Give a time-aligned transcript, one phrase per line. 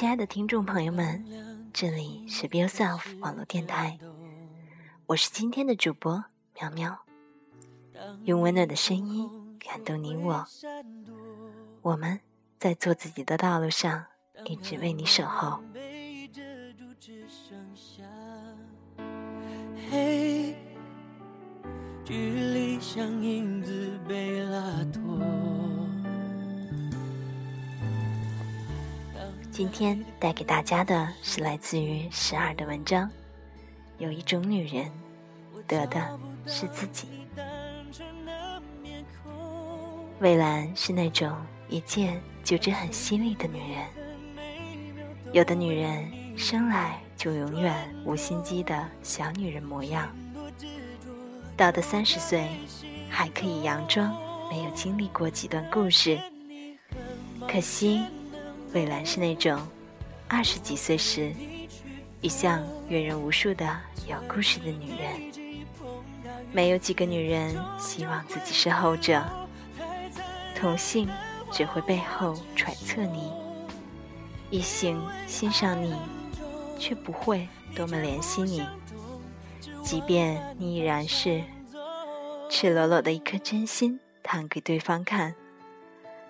[0.00, 1.22] 亲爱的听众朋友们，
[1.74, 3.98] 这里是 Be Yourself 网络电台，
[5.04, 6.24] 我是今天的主播
[6.58, 7.00] 苗苗，
[8.24, 10.46] 用温暖的声音感动你我。
[11.82, 12.18] 我们
[12.58, 14.06] 在做自己的道路上，
[14.46, 15.60] 一直为你守候。
[19.90, 20.56] 嘿，
[22.06, 22.14] 距
[22.54, 25.39] 离像影子被拉脱。
[29.50, 33.10] 今天带给大家的是来自于十二的文章。
[33.98, 34.90] 有一种女人，
[35.66, 37.08] 得的是自己。
[40.20, 41.36] 蔚蓝是那种
[41.68, 43.86] 一见就知很犀利的女人。
[45.32, 46.08] 有的女人
[46.38, 50.08] 生来就永远无心机的小女人模样，
[51.56, 52.48] 到的三十岁
[53.08, 54.16] 还可以佯装
[54.48, 56.18] 没有经历过几段故事。
[57.48, 58.04] 可惜。
[58.72, 59.60] 蔚蓝是那种
[60.28, 61.32] 二十几岁时
[62.20, 65.32] 一向阅人无数的有故事的女人，
[66.52, 69.24] 没有几个女人希望自己是后者。
[70.54, 71.08] 同性
[71.50, 73.32] 只会背后揣测你，
[74.50, 75.94] 异性欣赏你，
[76.78, 78.64] 却不会多么怜惜你。
[79.82, 81.42] 即便你已然是
[82.50, 85.34] 赤裸裸的一颗真心摊给对方看，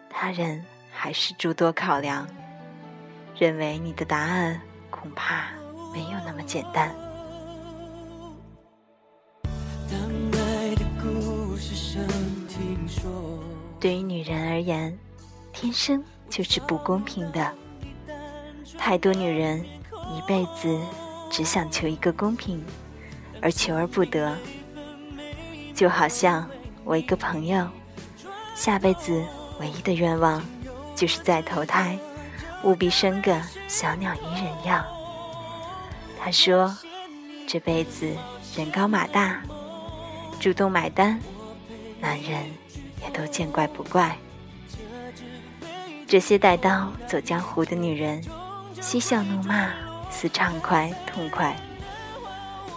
[0.08, 0.64] 他人。
[1.02, 2.28] 还是诸多考量，
[3.34, 5.46] 认为你的答案恐怕
[5.94, 6.94] 没有那么简单。
[13.80, 14.94] 对于女人而言，
[15.54, 17.50] 天生就是不公平的。
[18.76, 20.78] 太多女人一辈子
[21.30, 22.62] 只想求一个公平，
[23.40, 24.36] 而求而不得。
[25.74, 26.46] 就好像
[26.84, 27.66] 我一个朋友，
[28.54, 29.24] 下辈子
[29.58, 30.42] 唯一的愿望。
[31.00, 31.98] 就是在投胎，
[32.62, 34.84] 务必生个小鸟依人样。
[36.22, 36.76] 他说，
[37.48, 38.14] 这辈子
[38.54, 39.40] 人高马大，
[40.38, 41.18] 主动买单，
[42.00, 42.44] 男人
[43.02, 44.14] 也都见怪不怪。
[46.06, 48.22] 这些带刀走江湖的女人，
[48.78, 49.70] 嬉笑怒骂，
[50.10, 51.56] 似畅快痛快。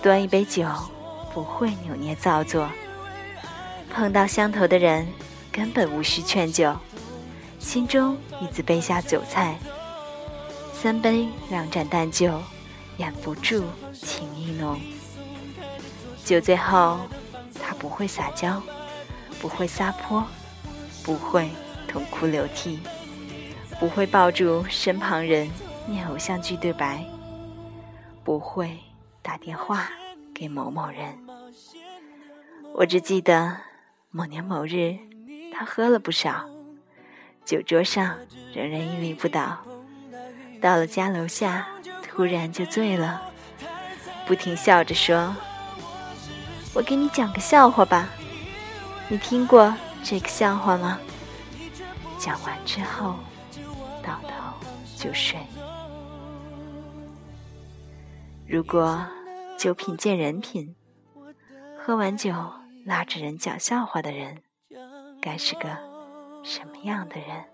[0.01, 0.65] 端一杯酒，
[1.33, 2.69] 不会扭捏造作。
[3.93, 5.05] 碰到相投的人，
[5.51, 6.73] 根本无需劝酒。
[7.63, 9.57] 心中一自备下酒菜，
[10.73, 12.37] 三杯两盏淡酒，
[12.97, 13.63] 掩不住
[13.93, 14.79] 情意浓。
[16.25, 16.99] 酒醉后，
[17.63, 18.61] 他不会撒娇，
[19.41, 20.23] 不会撒泼，
[21.03, 21.49] 不会
[21.87, 22.79] 痛哭流涕，
[23.79, 25.49] 不会抱住身旁人
[25.87, 27.03] 念偶像剧对白，
[28.25, 28.77] 不会
[29.21, 29.89] 打电话
[30.35, 31.17] 给某某人。
[32.75, 33.57] 我只记得
[34.11, 34.97] 某年某日，
[35.53, 36.52] 他喝了不少。
[37.45, 38.15] 酒桌上
[38.53, 39.57] 仍然屹立不倒，
[40.61, 41.67] 到了家楼下，
[42.01, 43.21] 突然就醉了，
[44.25, 45.35] 不停笑着说
[46.73, 48.09] ：“我给你讲个笑话吧，
[49.09, 50.99] 你听过这个笑话吗？”
[52.17, 53.15] 讲完之后，
[54.01, 55.37] 倒头就睡。
[58.47, 59.05] 如果
[59.57, 60.73] 酒品见人品，
[61.77, 62.33] 喝完酒
[62.85, 64.41] 拉着人讲笑话的人，
[65.21, 65.92] 该是个。
[66.43, 67.52] 什么样的人？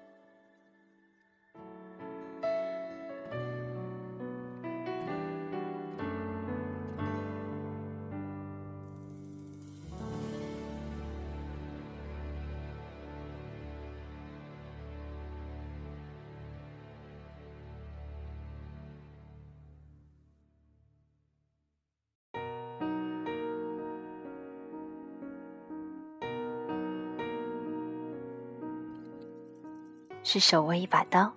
[30.24, 31.34] 是手握一把刀，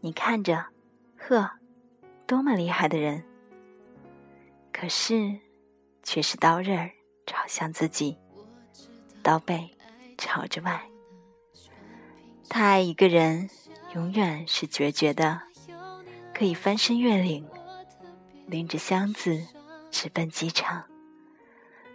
[0.00, 0.66] 你看着，
[1.16, 1.50] 呵，
[2.26, 3.24] 多么厉害的人。
[4.72, 5.38] 可是，
[6.02, 6.90] 却是刀刃儿
[7.24, 8.18] 朝向自己，
[9.22, 9.70] 刀背
[10.18, 10.88] 朝着外。
[12.48, 13.48] 他爱一个人，
[13.94, 15.42] 永远是决绝的，
[16.34, 17.48] 可以翻山越岭，
[18.46, 19.46] 拎着箱子
[19.90, 20.84] 直奔机场，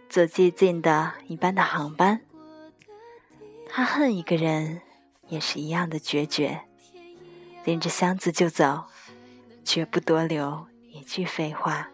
[0.09, 2.21] 坐接近的一班的航班。
[3.69, 4.81] 他恨一个人。
[5.31, 6.59] 也是一样的决绝，
[7.63, 8.83] 拎着箱子就走，
[9.63, 11.89] 绝不多留一句废话，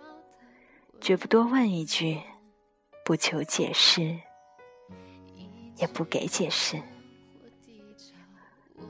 [1.00, 2.20] 绝不多问一句，
[3.06, 4.18] 不求解释，
[5.76, 6.82] 也不给解释。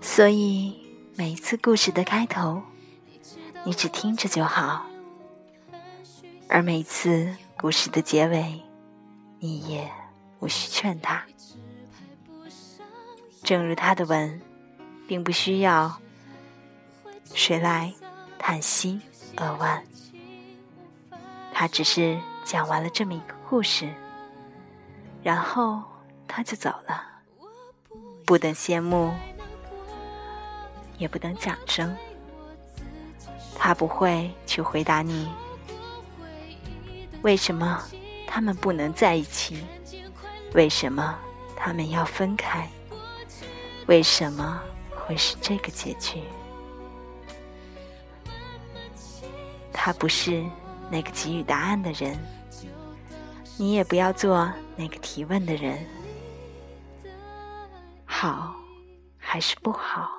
[0.01, 0.79] 所以
[1.17, 2.63] 每一次故事的开头，
[3.65, 4.85] 你只听着就好；
[6.47, 8.61] 而每次故事的结尾，
[9.39, 9.91] 你也
[10.39, 11.25] 无需劝他。
[13.44, 14.42] 正如他的吻，
[15.07, 16.00] 并不需要
[17.34, 17.94] 谁来
[18.38, 19.00] 叹息
[19.38, 19.84] 扼腕。
[21.54, 23.89] 他只是讲完了这么一个故事，
[25.24, 25.81] 然后
[26.28, 27.04] 他就走了，
[28.25, 29.13] 不等谢幕，
[30.98, 31.95] 也不等掌声。
[33.57, 35.28] 他不会去回答你，
[37.24, 37.83] 为什么
[38.28, 39.66] 他们不能在一起？
[40.54, 41.18] 为什么
[41.56, 42.69] 他们要分开？
[43.88, 46.22] 为什么会是这个结局？
[49.72, 50.44] 他不是
[50.92, 52.18] 那个给予答案的人，
[53.57, 55.80] 你也不要做那个提问的人。
[58.06, 58.54] 好
[59.18, 60.10] 还是不好？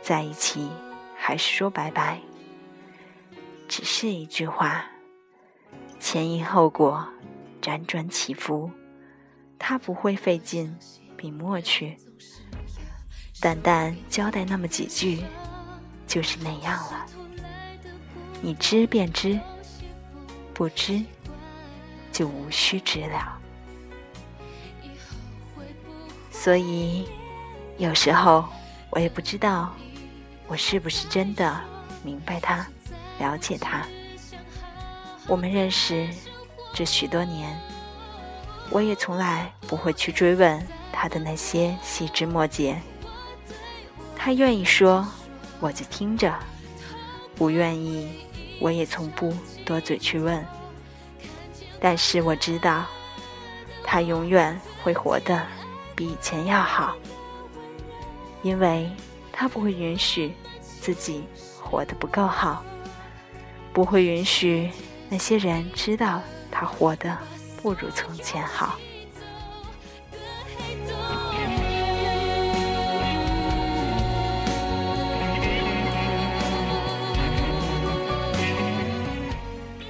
[0.00, 0.68] 在一起
[1.16, 2.20] 还是说拜拜？
[3.68, 4.84] 只是一句话，
[6.00, 7.06] 前因后果，
[7.60, 8.70] 辗转起伏，
[9.58, 10.76] 他不会费劲
[11.22, 11.96] 笔墨去，
[13.40, 15.22] 淡淡交代那么几句，
[16.04, 17.06] 就是那样了。
[18.40, 19.38] 你知便知，
[20.52, 21.00] 不知
[22.10, 23.38] 就无需知了。
[26.32, 27.06] 所以，
[27.78, 28.44] 有时候
[28.90, 29.72] 我也不知道，
[30.48, 31.60] 我是不是真的
[32.02, 32.66] 明白他、
[33.20, 33.86] 了解他。
[35.28, 36.08] 我们认识
[36.74, 37.56] 这许多年，
[38.70, 40.60] 我也从来不会去追问
[41.02, 42.80] 他的那些细枝末节。
[44.14, 45.04] 他愿意说，
[45.58, 46.30] 我就听着；
[47.34, 48.08] 不愿意。
[48.60, 50.46] 我也从不多嘴去问，
[51.80, 52.84] 但是我知道，
[53.82, 55.44] 他永远会活得
[55.96, 56.94] 比以前要好，
[58.44, 58.88] 因为
[59.32, 60.32] 他不会允许
[60.80, 61.24] 自己
[61.60, 62.62] 活得不够好，
[63.72, 64.70] 不会允许
[65.08, 67.18] 那些人知道他活得
[67.60, 68.78] 不如从前好。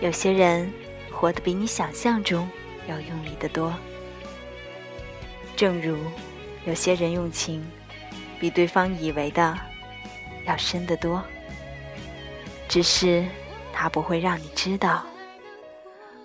[0.03, 0.69] 有些人
[1.13, 2.51] 活得比你想象中
[2.89, 3.73] 要用力得多，
[5.55, 5.97] 正如
[6.67, 7.65] 有些人用情
[8.41, 9.57] 比对方以为的
[10.45, 11.23] 要深得多，
[12.69, 13.25] 只是
[13.73, 15.07] 他不会让你知道，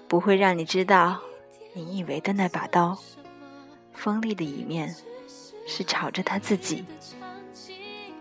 [0.07, 1.21] 不会让你知道，
[1.75, 2.97] 你以为的那把刀
[3.93, 4.95] 锋利的一面
[5.67, 6.83] 是朝着他自己，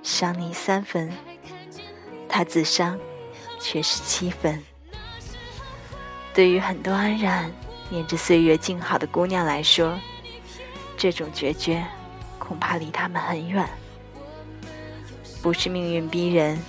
[0.03, 1.11] 伤你三分，
[2.29, 3.01] 他自伤
[3.59, 4.63] 却是七分。
[6.37, 7.51] 对于很多安然
[7.89, 9.99] 念着岁月静好的姑娘来说，
[10.95, 11.83] 这种决绝
[12.39, 13.67] 恐怕离他们很远。
[15.41, 16.63] 不是命运逼人，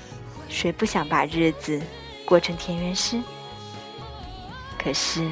[0.47, 1.81] 谁不想把日子
[2.23, 3.21] 过成田园诗？
[4.81, 5.29] 可是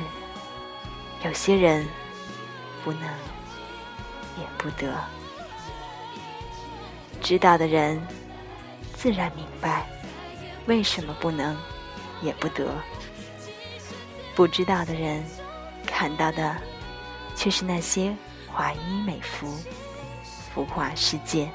[1.24, 1.88] 有些人
[2.84, 3.04] 不能，
[4.38, 4.94] 也不得。
[7.22, 8.06] 知道的人
[8.96, 9.88] 自然明白，
[10.66, 11.56] 为什么不能，
[12.22, 12.68] 也不得。
[14.36, 15.24] 不知道的人，
[15.88, 16.56] 看到的
[17.36, 18.14] 却是那些
[18.52, 19.48] 华衣美服、
[20.54, 21.50] 浮华世界。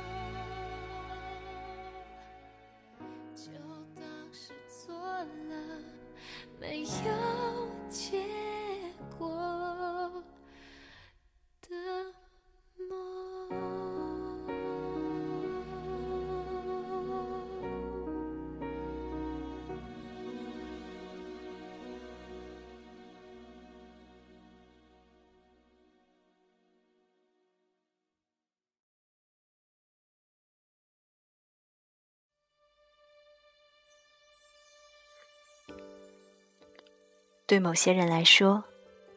[37.51, 38.63] 对某些人来说，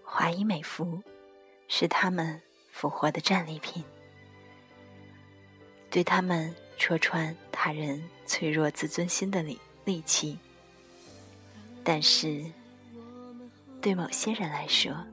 [0.04, 1.04] 华衣美服
[1.68, 3.84] 是他们复活的战利品，
[5.92, 10.40] 对他们戳穿他人脆弱自尊心的利利器。
[11.84, 12.44] 但是，
[13.80, 15.06] 对某些人来说，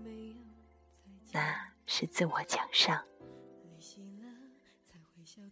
[1.30, 3.04] 那是自我奖赏，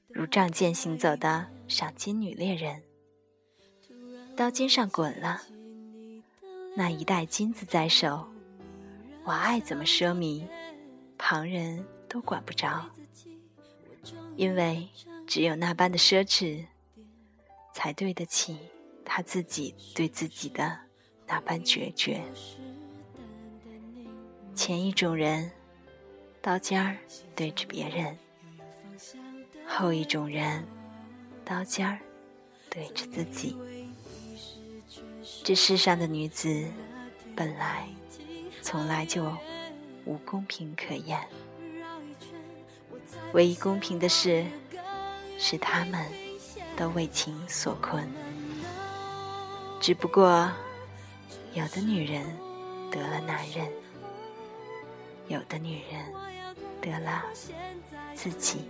[0.09, 2.83] 如仗剑行走的赏金女猎人，
[4.35, 5.43] 刀尖上滚了。
[6.77, 8.29] 那一袋金子在手，
[9.25, 10.47] 我爱怎么奢靡，
[11.17, 12.89] 旁人都管不着，
[14.37, 14.89] 因为
[15.27, 16.65] 只有那般的奢侈，
[17.75, 18.59] 才对得起
[19.05, 20.79] 他自己对自己的
[21.27, 22.23] 那般决绝。
[24.55, 25.51] 前一种人，
[26.41, 26.97] 刀尖儿
[27.35, 28.15] 对着别人；
[29.67, 30.65] 后一种人，
[31.45, 31.99] 刀尖儿
[32.71, 33.57] 对着自己。
[35.49, 36.67] 这世上的女子，
[37.35, 37.89] 本来
[38.61, 39.35] 从来就
[40.05, 41.19] 无公平可言。
[43.33, 44.45] 唯一公平的是，
[45.39, 46.05] 是他们
[46.77, 48.07] 都为情所困。
[49.81, 50.53] 只不过，
[51.55, 52.27] 有的女人
[52.91, 53.67] 得了男人，
[55.29, 56.13] 有的女人
[56.83, 57.25] 得了
[58.15, 58.69] 自己。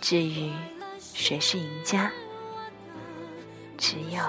[0.00, 0.52] 至于
[1.00, 2.12] 谁是赢家，
[3.90, 4.22] 只有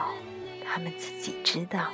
[0.64, 1.92] 他们自己知道。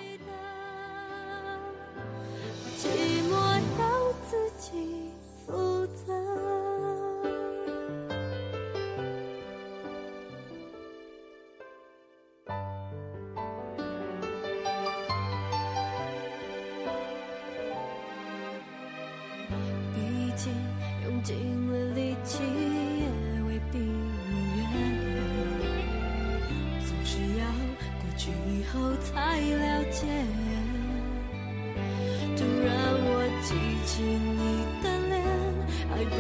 [28.72, 30.06] 后才了解，
[32.36, 32.70] 突然
[33.08, 33.10] 我
[33.44, 33.50] 记
[33.86, 34.42] 起你
[34.82, 35.14] 的脸，
[35.92, 36.16] 爱不爱不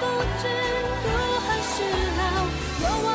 [0.00, 0.04] 不
[0.40, 0.48] 知
[1.04, 1.10] 如
[1.44, 1.76] 何是
[2.80, 3.07] 好，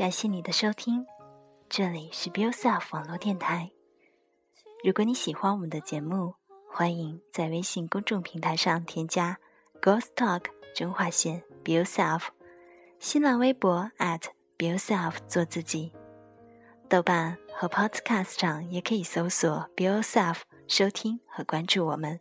[0.00, 1.04] 感谢你的收听，
[1.68, 3.70] 这里是 Be Yourself 网络电台。
[4.82, 6.36] 如果你喜欢我们的节目，
[6.72, 9.38] 欢迎在微信公众平台上添加
[9.82, 12.28] Ghost Talk 真话线 Be Yourself，
[12.98, 14.22] 新浪微博 at
[14.56, 15.92] Be Yourself 做自己，
[16.88, 22.20] 豆瓣和 Podcast 上也可以搜索 Be Yourself 收听和关注我们。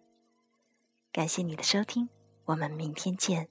[1.13, 2.09] 感谢你的收听，
[2.43, 3.47] 我们明天见。